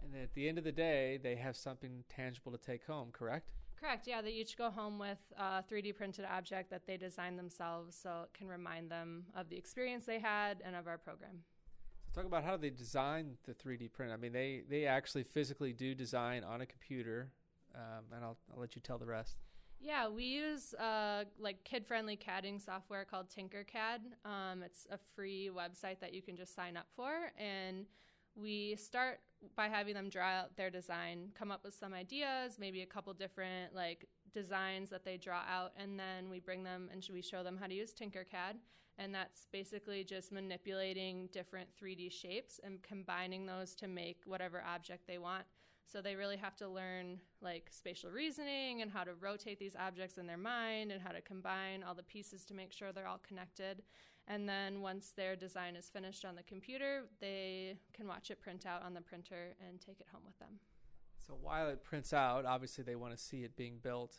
And 0.04 0.22
at 0.22 0.34
the 0.34 0.48
end 0.48 0.58
of 0.58 0.64
the 0.64 0.70
day, 0.70 1.18
they 1.20 1.36
have 1.36 1.56
something 1.56 2.04
tangible 2.14 2.52
to 2.52 2.58
take 2.58 2.84
home, 2.84 3.08
correct? 3.10 3.52
Correct. 3.80 4.06
Yeah, 4.06 4.22
they 4.22 4.30
each 4.30 4.56
go 4.56 4.70
home 4.70 4.98
with 4.98 5.18
a 5.36 5.64
3D 5.70 5.96
printed 5.96 6.24
object 6.24 6.70
that 6.70 6.86
they 6.86 6.96
designed 6.96 7.38
themselves 7.38 7.96
so 8.00 8.24
it 8.24 8.38
can 8.38 8.48
remind 8.48 8.90
them 8.90 9.24
of 9.34 9.48
the 9.48 9.56
experience 9.56 10.04
they 10.04 10.20
had 10.20 10.62
and 10.64 10.76
of 10.76 10.86
our 10.86 10.98
program. 10.98 11.40
Talk 12.16 12.24
about 12.24 12.44
how 12.44 12.56
they 12.56 12.70
design 12.70 13.36
the 13.44 13.52
3D 13.52 13.92
print. 13.92 14.10
I 14.10 14.16
mean, 14.16 14.32
they 14.32 14.62
they 14.70 14.86
actually 14.86 15.22
physically 15.22 15.74
do 15.74 15.94
design 15.94 16.44
on 16.44 16.62
a 16.62 16.66
computer, 16.66 17.30
um, 17.74 18.04
and 18.10 18.24
I'll 18.24 18.38
I'll 18.50 18.58
let 18.58 18.74
you 18.74 18.80
tell 18.80 18.96
the 18.96 19.04
rest. 19.04 19.36
Yeah, 19.78 20.08
we 20.08 20.24
use 20.24 20.72
uh, 20.72 21.24
like 21.38 21.62
kid-friendly 21.64 22.16
CADing 22.16 22.64
software 22.64 23.04
called 23.04 23.26
Tinkercad. 23.28 23.98
Um, 24.24 24.62
it's 24.62 24.86
a 24.90 24.96
free 25.14 25.50
website 25.54 26.00
that 26.00 26.14
you 26.14 26.22
can 26.22 26.36
just 26.36 26.54
sign 26.54 26.78
up 26.78 26.86
for, 26.96 27.32
and 27.36 27.84
we 28.34 28.76
start 28.76 29.20
by 29.54 29.68
having 29.68 29.92
them 29.92 30.08
draw 30.08 30.26
out 30.26 30.56
their 30.56 30.70
design, 30.70 31.32
come 31.38 31.50
up 31.50 31.62
with 31.64 31.74
some 31.74 31.92
ideas, 31.92 32.56
maybe 32.58 32.80
a 32.80 32.86
couple 32.86 33.12
different 33.12 33.74
like 33.74 34.08
designs 34.32 34.88
that 34.88 35.04
they 35.04 35.18
draw 35.18 35.42
out, 35.46 35.72
and 35.76 36.00
then 36.00 36.30
we 36.30 36.40
bring 36.40 36.64
them 36.64 36.88
and 36.90 37.06
we 37.12 37.20
show 37.20 37.42
them 37.42 37.58
how 37.58 37.66
to 37.66 37.74
use 37.74 37.92
Tinkercad 37.92 38.54
and 38.98 39.14
that's 39.14 39.46
basically 39.52 40.04
just 40.04 40.32
manipulating 40.32 41.28
different 41.32 41.68
3D 41.80 42.10
shapes 42.10 42.60
and 42.62 42.82
combining 42.82 43.46
those 43.46 43.74
to 43.76 43.88
make 43.88 44.22
whatever 44.24 44.62
object 44.66 45.06
they 45.06 45.18
want. 45.18 45.44
So 45.84 46.02
they 46.02 46.16
really 46.16 46.36
have 46.36 46.56
to 46.56 46.68
learn 46.68 47.20
like 47.40 47.68
spatial 47.70 48.10
reasoning 48.10 48.82
and 48.82 48.90
how 48.90 49.04
to 49.04 49.14
rotate 49.14 49.58
these 49.58 49.76
objects 49.78 50.18
in 50.18 50.26
their 50.26 50.36
mind 50.36 50.90
and 50.90 51.00
how 51.00 51.12
to 51.12 51.20
combine 51.20 51.84
all 51.84 51.94
the 51.94 52.02
pieces 52.02 52.44
to 52.46 52.54
make 52.54 52.72
sure 52.72 52.90
they're 52.90 53.06
all 53.06 53.20
connected. 53.26 53.82
And 54.26 54.48
then 54.48 54.80
once 54.80 55.12
their 55.16 55.36
design 55.36 55.76
is 55.76 55.88
finished 55.88 56.24
on 56.24 56.34
the 56.34 56.42
computer, 56.42 57.04
they 57.20 57.76
can 57.92 58.08
watch 58.08 58.30
it 58.32 58.40
print 58.40 58.66
out 58.66 58.82
on 58.82 58.94
the 58.94 59.00
printer 59.00 59.54
and 59.68 59.80
take 59.80 60.00
it 60.00 60.06
home 60.10 60.22
with 60.26 60.38
them. 60.40 60.58
So 61.24 61.36
while 61.40 61.68
it 61.68 61.84
prints 61.84 62.12
out, 62.12 62.44
obviously 62.44 62.82
they 62.82 62.96
want 62.96 63.16
to 63.16 63.22
see 63.22 63.44
it 63.44 63.56
being 63.56 63.78
built 63.80 64.16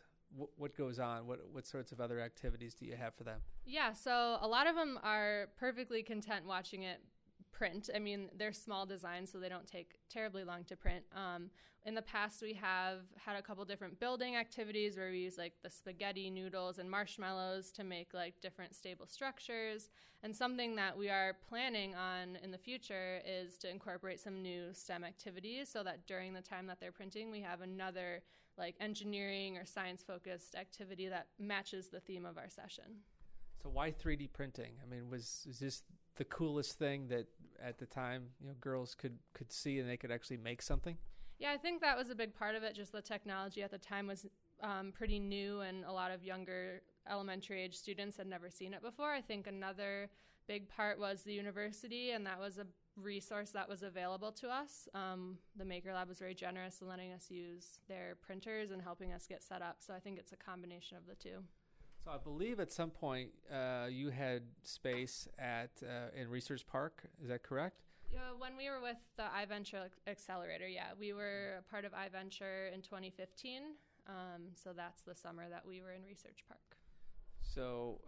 what, 0.56 0.78
goes 0.78 1.00
on? 1.00 1.26
What 1.28 1.40
what 1.52 1.66
sorts 1.66 1.92
of 1.92 2.02
other 2.02 2.20
activities 2.20 2.74
do 2.74 2.86
you 2.86 2.96
have 2.96 3.16
for 3.16 3.24
them? 3.24 3.40
Yeah, 3.66 3.94
so 3.94 4.38
a 4.42 4.48
lot 4.48 4.68
of 4.68 4.76
them 4.76 5.00
are 5.04 5.48
perfectly 5.58 6.04
content 6.04 6.46
watching 6.46 6.84
it 6.84 7.00
print. 7.58 7.90
I 7.94 8.00
mean, 8.00 8.30
they're 8.38 8.54
small 8.54 8.86
designs, 8.86 9.32
so 9.32 9.40
they 9.40 9.50
don't 9.50 9.66
take 9.66 10.00
terribly 10.10 10.44
long 10.44 10.64
to 10.66 10.76
print. 10.76 11.04
Um, 11.16 11.50
in 11.86 11.96
the 11.96 12.02
past, 12.02 12.42
we 12.42 12.54
have 12.54 13.00
had 13.16 13.38
a 13.38 13.42
couple 13.42 13.64
different 13.66 14.00
building 14.00 14.36
activities 14.36 14.98
where 14.98 15.10
we 15.10 15.20
use 15.20 15.38
like 15.38 15.54
the 15.64 15.70
spaghetti 15.70 16.30
noodles 16.30 16.80
and 16.80 16.92
marshmallows 16.92 17.72
to 17.72 17.84
make 17.84 18.14
like 18.14 18.42
different 18.42 18.76
stable 18.76 19.08
structures. 19.08 19.90
And 20.22 20.36
something 20.36 20.76
that 20.76 20.98
we 20.98 21.10
are 21.10 21.38
planning 21.48 21.96
on 21.96 22.38
in 22.44 22.52
the 22.52 22.58
future 22.58 23.22
is 23.26 23.58
to 23.60 23.70
incorporate 23.70 24.20
some 24.20 24.42
new 24.42 24.74
STEM 24.74 25.04
activities 25.04 25.70
so 25.70 25.82
that 25.84 26.06
during 26.06 26.34
the 26.34 26.42
time 26.42 26.68
that 26.68 26.80
they're 26.80 26.92
printing, 26.92 27.32
we 27.32 27.42
have 27.42 27.62
another 27.62 28.22
like 28.58 28.76
engineering 28.80 29.58
or 29.58 29.66
science 29.66 30.04
focused 30.04 30.56
activity 30.56 31.08
that 31.08 31.28
matches 31.40 31.90
the 31.90 32.00
theme 32.00 32.26
of 32.26 32.38
our 32.38 32.50
session. 32.50 33.02
So 33.62 33.70
why 33.70 33.92
3D 33.92 34.34
printing? 34.34 34.74
I 34.84 34.90
mean, 34.90 35.10
was 35.10 35.46
is 35.50 35.60
this 35.60 35.84
the 36.16 36.26
coolest 36.26 36.78
thing 36.78 37.08
that 37.10 37.28
at 37.62 37.78
the 37.78 37.86
time 37.86 38.28
you 38.40 38.48
know 38.48 38.54
girls 38.60 38.96
could 38.96 39.18
could 39.34 39.52
see 39.52 39.80
and 39.80 39.90
they 39.90 39.98
could 39.98 40.12
actually 40.12 40.38
make 40.38 40.62
something? 40.62 40.98
Yeah, 41.40 41.52
I 41.52 41.58
think 41.58 41.82
that 41.82 41.98
was 41.98 42.10
a 42.10 42.16
big 42.16 42.34
part 42.34 42.56
of 42.56 42.64
it. 42.64 42.76
Just 42.76 42.92
the 42.92 43.02
technology 43.02 43.62
at 43.62 43.72
the 43.72 43.78
time 43.78 44.08
was 44.08 44.26
um, 44.62 44.92
pretty 44.92 45.20
new, 45.20 45.62
and 45.62 45.86
a 45.86 45.92
lot 45.92 46.12
of 46.12 46.24
younger 46.24 46.82
elementary 47.10 47.62
age 47.62 47.76
students 47.76 48.18
had 48.18 48.28
never 48.28 48.50
seen 48.50 48.74
it 48.74 48.82
before. 48.82 49.12
I 49.12 49.22
think 49.22 49.46
another 49.46 50.10
big 50.48 50.68
part 50.70 51.00
was 51.00 51.22
the 51.22 51.34
university, 51.34 52.12
and 52.12 52.26
that 52.26 52.40
was 52.40 52.58
a 52.58 52.66
resource 53.02 53.52
that 53.52 53.70
was 53.70 53.84
available 53.84 54.32
to 54.34 54.50
us. 54.50 54.88
Um, 54.94 55.38
the 55.56 55.66
Maker 55.66 55.94
Lab 55.94 56.10
was 56.10 56.20
very 56.20 56.34
generous 56.34 56.82
in 56.82 56.88
letting 56.88 57.12
us 57.14 57.30
use 57.30 57.82
their 57.88 58.18
printers 58.26 58.72
and 58.72 58.82
helping 58.82 59.14
us 59.14 59.28
get 59.28 59.44
set 59.44 59.62
up. 59.62 59.78
So 59.80 59.94
I 59.94 60.00
think 60.00 60.18
it's 60.18 60.32
a 60.32 60.38
combination 60.38 60.98
of 60.98 61.06
the 61.08 61.16
two. 61.16 61.44
So 62.04 62.12
I 62.12 62.18
believe 62.18 62.60
at 62.60 62.72
some 62.72 62.90
point 62.90 63.30
uh, 63.54 63.88
you 63.90 64.10
had 64.10 64.44
space 64.64 65.28
at 65.38 65.72
uh, 65.84 66.20
in 66.20 66.30
Research 66.30 66.66
Park. 66.66 67.04
Is 67.22 67.30
that 67.30 67.44
correct? 67.44 67.82
Yeah, 68.12 68.20
when 68.38 68.56
we 68.56 68.70
were 68.70 68.82
with 68.82 68.98
the 69.18 69.24
iVenture 69.24 69.90
Accelerator, 70.08 70.68
yeah, 70.68 70.92
we 70.98 71.12
were 71.12 71.56
a 71.60 71.70
part 71.70 71.84
of 71.84 71.92
iVenture 71.92 72.74
in 72.74 72.82
2015. 72.82 73.64
Um, 74.08 74.44
so 74.56 74.72
that's 74.76 75.02
the 75.02 75.14
summer 75.14 75.50
that 75.50 75.66
we 75.68 75.82
were 75.82 75.92
in 75.92 76.04
Research 76.06 76.46
Park. 76.48 76.78
So 77.42 78.00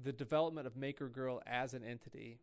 the 0.00 0.12
development 0.12 0.66
of 0.66 0.76
Maker 0.76 1.08
Girl 1.08 1.42
as 1.46 1.74
an 1.74 1.82
entity, 1.82 2.38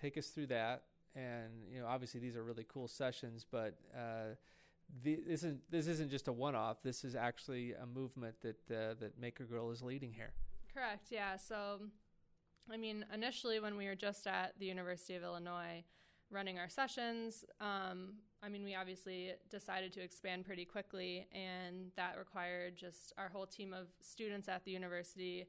take 0.00 0.16
us 0.16 0.28
through 0.28 0.46
that. 0.48 0.84
And 1.14 1.50
you 1.70 1.80
know, 1.80 1.86
obviously 1.86 2.20
these 2.20 2.36
are 2.36 2.42
really 2.42 2.66
cool 2.66 2.88
sessions, 2.88 3.44
but 3.50 3.78
uh, 3.94 4.34
this 5.02 5.18
isn't 5.26 5.60
this 5.70 5.86
isn't 5.86 6.10
just 6.10 6.28
a 6.28 6.32
one-off. 6.32 6.82
This 6.82 7.04
is 7.04 7.14
actually 7.14 7.72
a 7.72 7.86
movement 7.86 8.36
that 8.42 8.70
uh, 8.70 8.94
that 9.00 9.18
Maker 9.20 9.44
Girl 9.44 9.70
is 9.70 9.82
leading 9.82 10.12
here. 10.12 10.32
Correct. 10.72 11.08
Yeah. 11.10 11.36
So, 11.36 11.80
I 12.70 12.76
mean, 12.76 13.04
initially 13.12 13.60
when 13.60 13.76
we 13.76 13.86
were 13.86 13.94
just 13.94 14.26
at 14.26 14.58
the 14.58 14.66
University 14.66 15.14
of 15.14 15.22
Illinois 15.22 15.84
running 16.30 16.58
our 16.58 16.68
sessions, 16.68 17.44
um, 17.60 18.14
I 18.42 18.48
mean, 18.48 18.64
we 18.64 18.74
obviously 18.74 19.32
decided 19.50 19.92
to 19.92 20.00
expand 20.00 20.46
pretty 20.46 20.64
quickly, 20.64 21.28
and 21.32 21.92
that 21.96 22.16
required 22.18 22.76
just 22.76 23.12
our 23.18 23.28
whole 23.28 23.46
team 23.46 23.74
of 23.74 23.88
students 24.00 24.48
at 24.48 24.64
the 24.64 24.70
university 24.70 25.46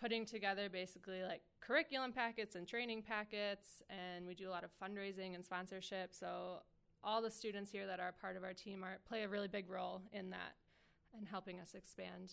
putting 0.00 0.26
together 0.26 0.68
basically 0.68 1.22
like 1.22 1.42
curriculum 1.60 2.12
packets 2.12 2.54
and 2.54 2.66
training 2.66 3.02
packets, 3.02 3.82
and 3.88 4.26
we 4.26 4.34
do 4.34 4.48
a 4.48 4.52
lot 4.52 4.64
of 4.64 4.70
fundraising 4.82 5.34
and 5.34 5.44
sponsorship. 5.44 6.14
So 6.14 6.62
all 7.02 7.22
the 7.22 7.30
students 7.30 7.70
here 7.70 7.86
that 7.86 8.00
are 8.00 8.12
part 8.12 8.36
of 8.36 8.44
our 8.44 8.54
team 8.54 8.82
are 8.82 8.98
play 9.06 9.22
a 9.22 9.28
really 9.28 9.48
big 9.48 9.70
role 9.70 10.02
in 10.12 10.30
that 10.30 10.54
and 11.16 11.28
helping 11.28 11.60
us 11.60 11.74
expand. 11.74 12.32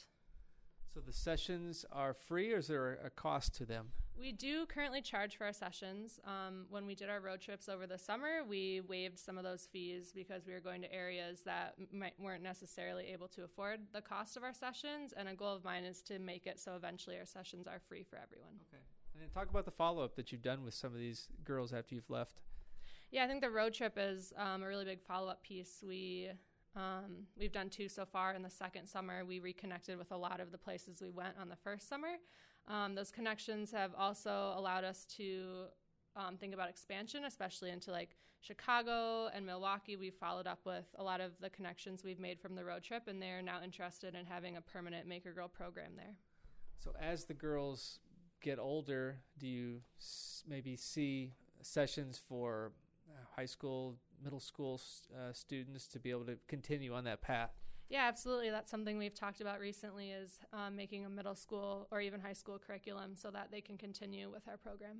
So 0.93 0.99
the 0.99 1.13
sessions 1.13 1.85
are 1.93 2.13
free, 2.13 2.51
or 2.53 2.57
is 2.57 2.67
there 2.67 2.99
a 3.03 3.09
cost 3.09 3.55
to 3.55 3.65
them? 3.65 3.91
We 4.19 4.33
do 4.33 4.65
currently 4.65 5.01
charge 5.01 5.37
for 5.37 5.45
our 5.45 5.53
sessions. 5.53 6.19
Um, 6.25 6.65
when 6.69 6.85
we 6.85 6.95
did 6.95 7.09
our 7.09 7.21
road 7.21 7.39
trips 7.39 7.69
over 7.69 7.87
the 7.87 7.97
summer, 7.97 8.43
we 8.45 8.81
waived 8.81 9.17
some 9.17 9.37
of 9.37 9.45
those 9.45 9.69
fees 9.71 10.11
because 10.13 10.45
we 10.45 10.51
were 10.51 10.59
going 10.59 10.81
to 10.81 10.93
areas 10.93 11.43
that 11.45 11.75
might, 11.93 12.13
weren't 12.19 12.43
necessarily 12.43 13.05
able 13.05 13.29
to 13.29 13.45
afford 13.45 13.79
the 13.93 14.01
cost 14.01 14.35
of 14.35 14.43
our 14.43 14.53
sessions. 14.53 15.13
And 15.15 15.29
a 15.29 15.33
goal 15.33 15.55
of 15.55 15.63
mine 15.63 15.85
is 15.85 16.01
to 16.03 16.19
make 16.19 16.45
it 16.45 16.59
so 16.59 16.75
eventually 16.75 17.17
our 17.17 17.25
sessions 17.25 17.67
are 17.67 17.79
free 17.87 18.03
for 18.03 18.17
everyone. 18.21 18.59
Okay. 18.67 18.83
And 19.13 19.23
then 19.23 19.29
talk 19.29 19.49
about 19.49 19.63
the 19.63 19.71
follow 19.71 20.03
up 20.03 20.17
that 20.17 20.33
you've 20.33 20.43
done 20.43 20.61
with 20.63 20.73
some 20.73 20.91
of 20.91 20.99
these 20.99 21.29
girls 21.45 21.71
after 21.71 21.95
you've 21.95 22.09
left. 22.09 22.41
Yeah, 23.11 23.23
I 23.23 23.27
think 23.27 23.41
the 23.41 23.49
road 23.49 23.73
trip 23.73 23.93
is 23.97 24.33
um, 24.37 24.61
a 24.61 24.67
really 24.67 24.85
big 24.85 25.01
follow 25.01 25.29
up 25.29 25.41
piece. 25.41 25.83
We 25.87 26.31
um, 26.75 27.27
we've 27.37 27.51
done 27.51 27.69
two 27.69 27.89
so 27.89 28.05
far. 28.05 28.33
In 28.33 28.43
the 28.43 28.49
second 28.49 28.87
summer, 28.87 29.25
we 29.25 29.39
reconnected 29.39 29.97
with 29.97 30.11
a 30.11 30.17
lot 30.17 30.39
of 30.39 30.51
the 30.51 30.57
places 30.57 31.01
we 31.01 31.09
went 31.09 31.35
on 31.39 31.49
the 31.49 31.55
first 31.55 31.89
summer. 31.89 32.15
Um, 32.67 32.95
those 32.95 33.11
connections 33.11 33.71
have 33.71 33.91
also 33.97 34.53
allowed 34.55 34.83
us 34.83 35.05
to 35.17 35.65
um, 36.15 36.37
think 36.37 36.53
about 36.53 36.69
expansion, 36.69 37.25
especially 37.25 37.71
into 37.71 37.91
like 37.91 38.15
Chicago 38.41 39.29
and 39.33 39.45
Milwaukee. 39.45 39.95
We've 39.95 40.15
followed 40.15 40.47
up 40.47 40.59
with 40.65 40.85
a 40.95 41.03
lot 41.03 41.21
of 41.21 41.31
the 41.41 41.49
connections 41.49 42.03
we've 42.03 42.19
made 42.19 42.39
from 42.39 42.55
the 42.55 42.63
road 42.63 42.83
trip, 42.83 43.03
and 43.07 43.21
they're 43.21 43.41
now 43.41 43.59
interested 43.63 44.15
in 44.15 44.25
having 44.25 44.57
a 44.57 44.61
permanent 44.61 45.07
Maker 45.07 45.33
Girl 45.33 45.47
program 45.47 45.91
there. 45.95 46.15
So, 46.79 46.93
as 46.99 47.25
the 47.25 47.33
girls 47.33 47.99
get 48.41 48.57
older, 48.57 49.19
do 49.37 49.47
you 49.47 49.81
maybe 50.47 50.75
see 50.75 51.33
sessions 51.61 52.19
for 52.27 52.71
high 53.35 53.45
school, 53.45 53.97
middle 54.23 54.39
school 54.39 54.79
uh, 55.13 55.33
students 55.33 55.87
to 55.87 55.99
be 55.99 56.11
able 56.11 56.25
to 56.25 56.37
continue 56.47 56.93
on 56.93 57.03
that 57.05 57.21
path? 57.21 57.51
Yeah, 57.89 58.07
absolutely. 58.07 58.49
That's 58.49 58.71
something 58.71 58.97
we've 58.97 59.13
talked 59.13 59.41
about 59.41 59.59
recently 59.59 60.11
is 60.11 60.39
um, 60.53 60.77
making 60.77 61.05
a 61.05 61.09
middle 61.09 61.35
school 61.35 61.87
or 61.91 61.99
even 61.99 62.21
high 62.21 62.33
school 62.33 62.57
curriculum 62.57 63.15
so 63.15 63.31
that 63.31 63.49
they 63.51 63.59
can 63.59 63.77
continue 63.77 64.31
with 64.31 64.47
our 64.47 64.55
program. 64.55 64.99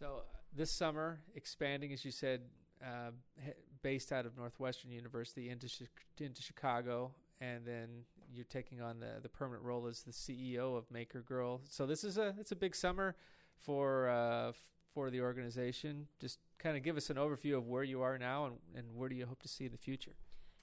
So 0.00 0.06
uh, 0.06 0.36
this 0.56 0.72
summer, 0.72 1.20
expanding, 1.36 1.92
as 1.92 2.04
you 2.04 2.10
said, 2.10 2.40
uh, 2.84 3.10
based 3.82 4.10
out 4.10 4.26
of 4.26 4.36
Northwestern 4.36 4.90
University 4.90 5.50
into 5.50 5.68
into 6.18 6.42
Chicago, 6.42 7.12
and 7.40 7.64
then 7.64 7.88
you're 8.32 8.44
taking 8.44 8.80
on 8.80 8.98
the 8.98 9.20
the 9.22 9.28
permanent 9.28 9.64
role 9.64 9.86
as 9.86 10.02
the 10.02 10.10
CEO 10.10 10.76
of 10.76 10.90
Maker 10.90 11.22
Girl. 11.22 11.60
So 11.68 11.86
this 11.86 12.02
is 12.02 12.18
a 12.18 12.34
it's 12.40 12.50
a 12.50 12.56
big 12.56 12.74
summer 12.74 13.14
for 13.56 14.08
uh, 14.08 14.52
for 14.94 15.10
the 15.10 15.20
organization. 15.20 16.06
Just 16.20 16.38
kind 16.58 16.76
of 16.76 16.82
give 16.82 16.96
us 16.96 17.10
an 17.10 17.16
overview 17.16 17.56
of 17.58 17.66
where 17.66 17.82
you 17.82 18.00
are 18.02 18.16
now 18.16 18.46
and, 18.46 18.56
and 18.74 18.86
where 18.94 19.08
do 19.08 19.16
you 19.16 19.26
hope 19.26 19.42
to 19.42 19.48
see 19.48 19.66
in 19.66 19.72
the 19.72 19.78
future? 19.78 20.12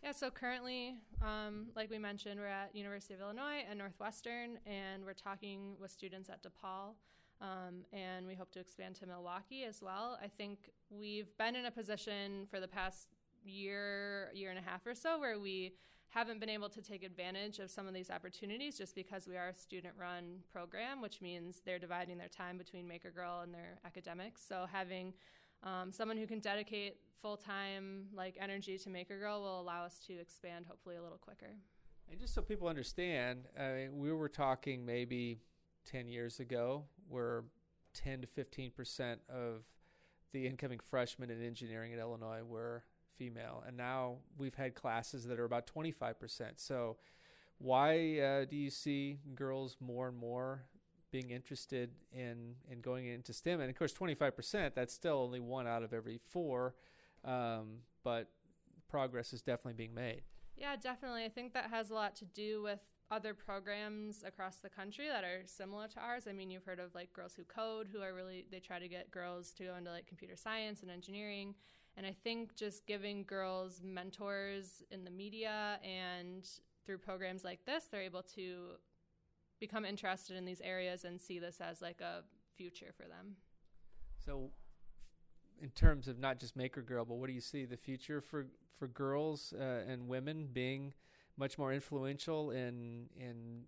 Yeah, 0.02 0.14
so 0.14 0.32
currently, 0.32 0.96
um, 1.22 1.68
like 1.76 1.92
we 1.92 2.00
mentioned, 2.00 2.40
we're 2.40 2.48
at 2.48 2.76
University 2.76 3.14
of 3.14 3.22
Illinois 3.22 3.64
and 3.70 3.78
Northwestern, 3.78 4.58
and 4.66 5.06
we're 5.06 5.14
talking 5.14 5.76
with 5.80 5.92
students 5.92 6.28
at 6.28 6.42
DePaul, 6.42 6.96
um, 7.40 7.86
and 7.94 8.26
we 8.26 8.34
hope 8.34 8.52
to 8.54 8.60
expand 8.60 8.96
to 8.96 9.06
Milwaukee 9.06 9.64
as 9.64 9.80
well. 9.80 10.18
I 10.24 10.28
think 10.28 10.72
we've 10.90 11.28
been 11.38 11.56
in 11.56 11.68
a 11.68 11.72
position 11.72 12.48
for 12.50 12.60
the 12.60 12.68
past 12.68 13.10
year, 13.44 14.32
year 14.34 14.50
and 14.50 14.58
a 14.58 14.64
half 14.64 14.88
or 14.88 14.96
so, 14.96 15.20
where 15.20 15.40
we 15.40 15.74
haven't 16.12 16.40
been 16.40 16.50
able 16.50 16.70
to 16.70 16.82
take 16.82 17.04
advantage 17.04 17.60
of 17.60 17.72
some 17.72 17.88
of 17.88 17.94
these 17.94 18.12
opportunities 18.12 18.78
just 18.78 18.96
because 18.96 19.28
we 19.28 19.38
are 19.38 19.48
a 19.48 19.56
student 19.56 19.94
run 19.98 20.40
program, 20.52 21.02
which 21.02 21.22
means 21.22 21.62
they're 21.66 21.80
dividing 21.80 22.18
their 22.18 22.28
time 22.28 22.58
between 22.58 22.86
Maker 22.88 23.12
Girl 23.12 23.40
and 23.42 23.54
their 23.54 23.80
academics. 23.86 24.44
So 24.46 24.66
having 24.70 25.14
um, 25.64 25.92
someone 25.92 26.18
who 26.18 26.28
can 26.28 26.40
dedicate 26.40 26.98
full 27.22 27.38
time 27.38 28.08
like 28.14 28.36
energy 28.40 28.78
to 28.78 28.90
Maker 28.90 29.20
Girl 29.20 29.42
will 29.42 29.62
allow 29.62 29.86
us 29.86 30.04
to 30.08 30.14
expand 30.20 30.66
hopefully 30.68 30.98
a 30.98 31.02
little 31.02 31.18
quicker. 31.18 31.56
And 32.10 32.20
just 32.20 32.34
so 32.34 32.42
people 32.42 32.68
understand, 32.68 33.48
uh, 33.58 33.90
we 33.94 34.12
were 34.12 34.28
talking 34.28 34.86
maybe 34.86 35.40
10 35.90 36.10
years 36.10 36.42
ago 36.42 36.84
where 37.08 37.46
10 37.94 38.22
to 38.22 38.28
15 38.28 38.72
percent 38.72 39.22
of 39.30 39.64
the 40.34 40.46
incoming 40.46 40.80
freshmen 40.90 41.30
in 41.30 41.42
engineering 41.42 41.94
at 41.94 42.00
Illinois 42.00 42.42
were 42.46 42.84
female, 43.18 43.64
and 43.68 43.78
now 43.78 44.18
we've 44.38 44.56
had 44.56 44.76
classes 44.76 45.26
that 45.26 45.40
are 45.40 45.46
about 45.46 45.68
25%. 45.68 46.52
So, 46.56 46.98
why 47.58 48.20
uh, 48.20 48.46
do 48.46 48.56
you 48.56 48.70
see 48.70 49.20
girls 49.36 49.78
more 49.80 50.08
and 50.08 50.18
more 50.18 50.64
being 51.12 51.30
interested 51.30 51.92
in 52.12 52.56
in 52.70 52.82
going 52.82 53.06
into 53.08 53.34
STEM? 53.34 53.60
And 53.60 53.70
of 53.70 53.78
course, 53.78 53.94
25%, 53.94 54.74
that's 54.74 54.94
still 54.94 55.18
only 55.18 55.40
one 55.40 55.68
out 55.68 55.84
of 55.84 55.94
every 55.94 56.20
four, 56.30 56.76
um, 57.24 57.80
but 58.04 58.30
progress 58.88 59.34
is 59.34 59.42
definitely 59.42 59.74
being 59.74 59.94
made. 59.94 60.24
Yeah, 60.56 60.76
definitely. 60.76 61.26
I 61.26 61.30
think 61.30 61.54
that 61.54 61.70
has 61.70 61.90
a 61.90 61.94
lot 61.94 62.16
to 62.18 62.26
do 62.26 62.62
with 62.62 62.80
other 63.10 63.34
programs 63.34 64.24
across 64.26 64.58
the 64.58 64.70
country 64.70 65.08
that 65.08 65.24
are 65.24 65.42
similar 65.46 65.88
to 65.90 66.00
ours. 66.00 66.28
I 66.28 66.34
mean, 66.34 66.50
you've 66.50 66.64
heard 66.64 66.80
of 66.80 66.96
like 66.96 67.12
Girls 67.14 67.34
Who 67.36 67.44
Code, 67.44 67.90
who 67.92 68.02
are 68.02 68.14
really, 68.14 68.46
they 68.50 68.60
try 68.60 68.80
to 68.80 68.88
get 68.88 69.12
girls 69.12 69.52
to 69.54 69.66
go 69.66 69.76
into 69.76 69.92
like 69.92 70.08
computer 70.08 70.36
science 70.36 70.82
and 70.82 70.90
engineering. 70.90 71.56
And 71.98 72.06
I 72.06 72.16
think 72.24 72.56
just 72.56 72.86
giving 72.88 73.24
girls 73.24 73.82
mentors 73.84 74.82
in 74.92 75.04
the 75.04 75.12
media 75.12 75.80
and 75.84 76.48
through 76.86 77.00
programs 77.00 77.44
like 77.44 77.66
this, 77.66 77.86
they're 77.92 78.02
able 78.02 78.24
to 78.36 78.78
become 79.60 79.86
interested 79.86 80.36
in 80.36 80.46
these 80.46 80.62
areas 80.62 81.06
and 81.06 81.20
see 81.20 81.40
this 81.40 81.62
as 81.62 81.82
like 81.82 82.02
a 82.02 82.24
future 82.56 82.92
for 82.96 83.04
them. 83.04 83.36
So, 84.26 84.52
in 85.62 85.70
terms 85.70 86.08
of 86.08 86.18
not 86.18 86.40
just 86.40 86.56
Maker 86.56 86.82
Girl, 86.82 87.06
but 87.06 87.16
what 87.16 87.28
do 87.28 87.34
you 87.34 87.42
see 87.42 87.66
the 87.66 87.78
future 87.78 88.22
for 88.22 88.48
for 88.78 88.88
girls 88.88 89.54
uh, 89.60 89.84
and 89.88 90.08
women 90.08 90.50
being 90.52 90.94
much 91.38 91.58
more 91.58 91.72
influential 91.72 92.52
in 92.52 93.08
in 93.16 93.64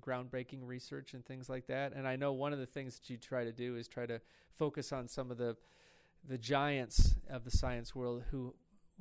groundbreaking 0.00 0.60
research 0.62 1.14
and 1.14 1.24
things 1.24 1.48
like 1.48 1.66
that? 1.66 1.94
And 1.94 2.06
I 2.06 2.16
know 2.16 2.32
one 2.32 2.52
of 2.52 2.58
the 2.58 2.66
things 2.66 2.98
that 2.98 3.10
you 3.10 3.16
try 3.16 3.44
to 3.44 3.52
do 3.52 3.76
is 3.76 3.88
try 3.88 4.06
to 4.06 4.20
focus 4.52 4.92
on 4.92 5.08
some 5.08 5.30
of 5.30 5.38
the 5.38 5.56
the 6.28 6.38
giants 6.38 7.16
of 7.30 7.44
the 7.44 7.50
science 7.50 7.94
world 7.94 8.24
who 8.30 8.54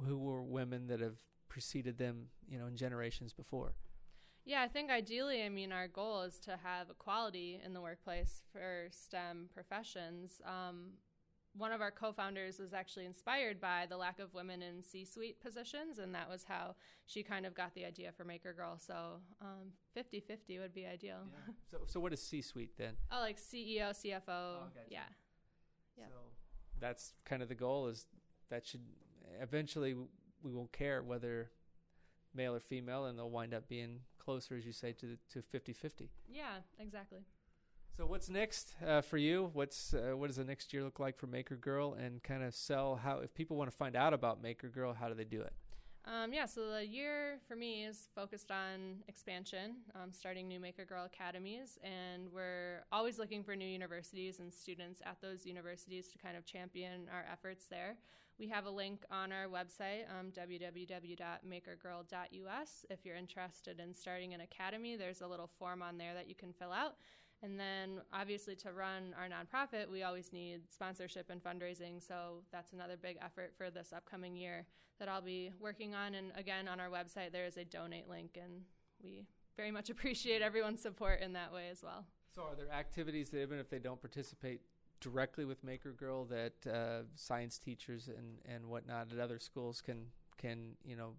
who 0.05 0.17
were 0.17 0.41
women 0.43 0.87
that 0.87 0.99
have 0.99 1.17
preceded 1.49 1.97
them, 1.97 2.27
you 2.47 2.57
know, 2.57 2.67
in 2.67 2.75
generations 2.75 3.33
before. 3.33 3.73
Yeah, 4.45 4.61
I 4.61 4.67
think 4.67 4.91
ideally, 4.91 5.43
I 5.43 5.49
mean, 5.49 5.71
our 5.71 5.87
goal 5.87 6.21
is 6.21 6.39
to 6.41 6.57
have 6.63 6.89
equality 6.89 7.59
in 7.65 7.73
the 7.73 7.81
workplace 7.81 8.43
for 8.51 8.87
STEM 8.91 9.49
professions. 9.53 10.41
Um, 10.45 10.91
one 11.57 11.71
of 11.71 11.81
our 11.81 11.91
co-founders 11.91 12.59
was 12.59 12.73
actually 12.73 13.05
inspired 13.05 13.59
by 13.59 13.87
the 13.89 13.97
lack 13.97 14.19
of 14.19 14.33
women 14.33 14.61
in 14.61 14.83
C-suite 14.83 15.41
positions, 15.41 15.97
and 15.97 16.13
that 16.13 16.29
was 16.29 16.45
how 16.47 16.75
she 17.07 17.23
kind 17.23 17.45
of 17.45 17.55
got 17.55 17.73
the 17.73 17.83
idea 17.83 18.11
for 18.15 18.23
Maker 18.23 18.53
Girl. 18.53 18.77
So 18.77 19.19
um, 19.41 19.73
50-50 19.97 20.61
would 20.61 20.73
be 20.73 20.85
ideal. 20.85 21.17
Yeah. 21.25 21.53
so, 21.71 21.77
so 21.87 21.99
what 21.99 22.13
is 22.13 22.21
C-suite 22.21 22.77
then? 22.77 22.93
Oh, 23.11 23.19
like 23.19 23.39
CEO, 23.39 23.89
CFO. 23.89 24.21
Oh, 24.29 24.59
gotcha. 24.73 24.87
Yeah. 24.89 24.99
Yeah. 25.97 26.05
So 26.05 26.13
that's 26.79 27.13
kind 27.25 27.41
of 27.41 27.49
the 27.49 27.55
goal 27.55 27.87
is 27.87 28.05
that 28.49 28.65
should 28.65 28.81
eventually 29.41 29.95
we 30.43 30.51
won't 30.51 30.71
care 30.71 31.01
whether 31.01 31.49
male 32.33 32.55
or 32.55 32.59
female, 32.59 33.05
and 33.05 33.17
they'll 33.17 33.29
wind 33.29 33.53
up 33.53 33.67
being 33.67 33.99
closer, 34.19 34.55
as 34.55 34.65
you 34.65 34.71
say, 34.71 34.93
to 34.93 35.17
to 35.31 35.41
50-50. 35.41 36.09
Yeah, 36.29 36.57
exactly. 36.79 37.19
So 37.97 38.05
what's 38.05 38.29
next 38.29 38.75
uh, 38.85 39.01
for 39.01 39.17
you? 39.17 39.49
What's 39.53 39.93
uh, 39.93 40.15
what 40.15 40.27
does 40.27 40.35
the 40.35 40.43
next 40.43 40.71
year 40.71 40.83
look 40.83 40.99
like 40.99 41.17
for 41.17 41.25
Maker 41.25 41.55
Girl? 41.55 41.93
And 41.95 42.21
kind 42.21 42.43
of 42.43 42.53
sell 42.53 42.95
how 42.95 43.19
if 43.19 43.33
people 43.33 43.57
want 43.57 43.71
to 43.71 43.75
find 43.75 43.95
out 43.95 44.13
about 44.13 44.41
Maker 44.41 44.69
Girl, 44.69 44.93
how 44.93 45.07
do 45.07 45.15
they 45.15 45.23
do 45.23 45.41
it? 45.41 45.53
Um, 46.07 46.31
yeah, 46.31 46.45
so 46.45 46.71
the 46.71 46.87
year 46.87 47.41
for 47.49 47.57
me 47.57 47.83
is 47.83 48.07
focused 48.15 48.49
on 48.49 49.03
expansion, 49.09 49.81
um, 49.93 50.13
starting 50.13 50.47
new 50.47 50.57
Maker 50.57 50.85
Girl 50.85 51.03
academies, 51.03 51.77
and 51.83 52.31
we're 52.31 52.85
always 52.93 53.19
looking 53.19 53.43
for 53.43 53.57
new 53.57 53.67
universities 53.67 54.39
and 54.39 54.53
students 54.53 55.01
at 55.05 55.19
those 55.21 55.45
universities 55.45 56.07
to 56.07 56.17
kind 56.17 56.37
of 56.37 56.45
champion 56.45 57.09
our 57.11 57.25
efforts 57.29 57.65
there. 57.69 57.97
We 58.39 58.47
have 58.47 58.65
a 58.65 58.69
link 58.69 59.03
on 59.11 59.33
our 59.33 59.47
website, 59.47 60.05
um, 60.17 60.31
www.makergirl.us. 60.31 62.85
If 62.89 63.03
you're 63.03 63.17
interested 63.17 63.81
in 63.81 63.93
starting 63.93 64.33
an 64.33 64.39
academy, 64.39 64.95
there's 64.95 65.19
a 65.19 65.27
little 65.27 65.49
form 65.59 65.81
on 65.81 65.97
there 65.97 66.13
that 66.13 66.29
you 66.29 66.35
can 66.35 66.53
fill 66.53 66.71
out. 66.71 66.95
And 67.43 67.59
then, 67.59 68.01
obviously, 68.11 68.55
to 68.57 68.73
run 68.73 69.13
our 69.17 69.27
nonprofit, 69.27 69.91
we 69.91 70.03
always 70.03 70.33
need 70.33 70.61
sponsorship 70.73 71.29
and 71.29 71.43
fundraising. 71.43 72.05
So 72.05 72.41
that's 72.51 72.73
another 72.73 72.97
big 72.99 73.17
effort 73.23 73.53
for 73.57 73.69
this 73.69 73.93
upcoming 73.95 74.35
year 74.35 74.65
that 74.99 75.07
I'll 75.07 75.21
be 75.21 75.51
working 75.59 75.93
on. 75.93 76.15
And 76.15 76.31
again, 76.35 76.67
on 76.67 76.79
our 76.79 76.89
website, 76.89 77.31
there 77.31 77.45
is 77.45 77.57
a 77.57 77.63
donate 77.63 78.09
link, 78.09 78.39
and 78.41 78.63
we 79.03 79.27
very 79.55 79.71
much 79.71 79.89
appreciate 79.91 80.41
everyone's 80.41 80.81
support 80.81 81.21
in 81.21 81.33
that 81.33 81.53
way 81.53 81.69
as 81.71 81.83
well. 81.83 82.05
So, 82.33 82.41
are 82.43 82.55
there 82.55 82.71
activities 82.71 83.29
that, 83.31 83.41
even 83.41 83.59
if 83.59 83.69
they 83.69 83.79
don't 83.79 84.01
participate 84.01 84.61
directly 84.99 85.45
with 85.45 85.63
Maker 85.63 85.91
Girl, 85.91 86.25
that 86.25 86.53
uh, 86.71 87.03
science 87.15 87.59
teachers 87.59 88.07
and, 88.07 88.39
and 88.51 88.65
whatnot 88.65 89.11
at 89.13 89.19
other 89.19 89.37
schools 89.37 89.81
can 89.81 90.07
can 90.37 90.75
you 90.85 90.95
know, 90.95 91.13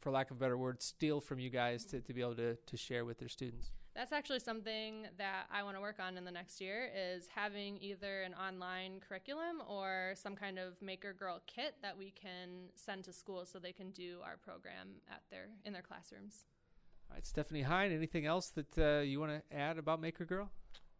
for 0.00 0.10
lack 0.10 0.30
of 0.30 0.36
a 0.38 0.40
better 0.40 0.56
word, 0.56 0.82
steal 0.82 1.20
from 1.20 1.38
you 1.38 1.50
guys 1.50 1.84
to, 1.86 2.00
to 2.00 2.12
be 2.12 2.20
able 2.20 2.34
to, 2.34 2.56
to 2.56 2.76
share 2.76 3.04
with 3.04 3.18
their 3.18 3.28
students? 3.28 3.70
That's 3.94 4.12
actually 4.12 4.38
something 4.38 5.06
that 5.18 5.46
I 5.52 5.62
want 5.62 5.76
to 5.76 5.80
work 5.82 5.98
on 6.00 6.16
in 6.16 6.24
the 6.24 6.30
next 6.30 6.60
year 6.62 6.90
is 6.96 7.28
having 7.34 7.76
either 7.82 8.22
an 8.22 8.32
online 8.32 9.00
curriculum 9.06 9.62
or 9.68 10.14
some 10.14 10.34
kind 10.34 10.58
of 10.58 10.80
maker 10.80 11.12
girl 11.12 11.42
kit 11.46 11.74
that 11.82 11.98
we 11.98 12.10
can 12.10 12.70
send 12.74 13.04
to 13.04 13.12
schools 13.12 13.50
so 13.52 13.58
they 13.58 13.72
can 13.72 13.90
do 13.90 14.18
our 14.24 14.38
program 14.38 14.88
at 15.10 15.22
their 15.30 15.48
in 15.66 15.74
their 15.74 15.82
classrooms. 15.82 16.46
All 17.10 17.16
right, 17.16 17.26
Stephanie 17.26 17.62
Hine, 17.62 17.92
anything 17.92 18.24
else 18.24 18.48
that 18.50 18.78
uh, 18.78 19.00
you 19.00 19.20
want 19.20 19.32
to 19.32 19.56
add 19.56 19.76
about 19.76 20.00
Maker 20.00 20.24
Girl? 20.24 20.50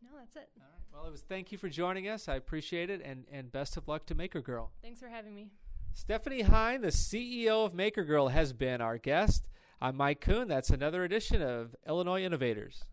No, 0.03 0.11
that's 0.19 0.37
it. 0.37 0.51
All 0.59 0.67
right. 0.67 0.83
Well, 0.93 1.09
it 1.09 1.13
was 1.13 1.23
thank 1.23 1.51
you 1.51 1.57
for 1.57 1.71
joining 1.71 2.09
us. 2.09 2.29
I 2.29 2.35
appreciate 2.35 2.91
it 2.91 3.01
and 3.03 3.25
and 3.33 3.51
best 3.51 3.79
of 3.79 3.89
luck 3.89 4.05
to 4.07 4.15
Maker 4.15 4.43
Girl. 4.43 4.71
Thanks 4.83 5.01
for 5.01 5.09
having 5.09 5.35
me. 5.35 5.49
Stephanie 5.95 6.43
Hine, 6.43 6.83
the 6.83 6.89
CEO 6.89 7.65
of 7.65 7.75
Maker 7.75 8.05
Girl, 8.05 8.29
has 8.29 8.53
been 8.53 8.81
our 8.81 8.99
guest. 8.99 9.49
I'm 9.83 9.97
Mike 9.97 10.21
Koon. 10.21 10.47
That's 10.47 10.71
another 10.71 11.03
edition 11.03 11.43
of 11.43 11.75
Illinois 11.89 12.23
Innovators. 12.23 12.85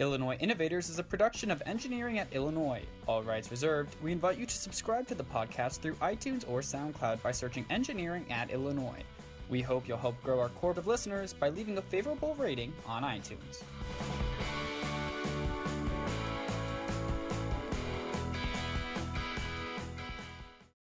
Illinois 0.00 0.36
Innovators 0.40 0.88
is 0.88 0.98
a 0.98 1.04
production 1.04 1.52
of 1.52 1.62
Engineering 1.66 2.18
at 2.18 2.32
Illinois. 2.32 2.82
All 3.06 3.22
rights 3.22 3.48
reserved. 3.48 3.94
We 4.02 4.10
invite 4.10 4.38
you 4.38 4.46
to 4.46 4.52
subscribe 4.52 5.06
to 5.06 5.14
the 5.14 5.22
podcast 5.22 5.78
through 5.78 5.94
iTunes 6.02 6.44
or 6.50 6.58
SoundCloud 6.58 7.22
by 7.22 7.30
searching 7.30 7.64
Engineering 7.70 8.26
at 8.28 8.50
Illinois. 8.50 9.04
We 9.50 9.62
hope 9.62 9.86
you'll 9.86 9.98
help 9.98 10.20
grow 10.20 10.40
our 10.40 10.48
core 10.48 10.72
of 10.72 10.88
listeners 10.88 11.32
by 11.32 11.48
leaving 11.48 11.78
a 11.78 11.82
favorable 11.82 12.34
rating 12.34 12.72
on 12.88 13.04
iTunes. 13.04 13.62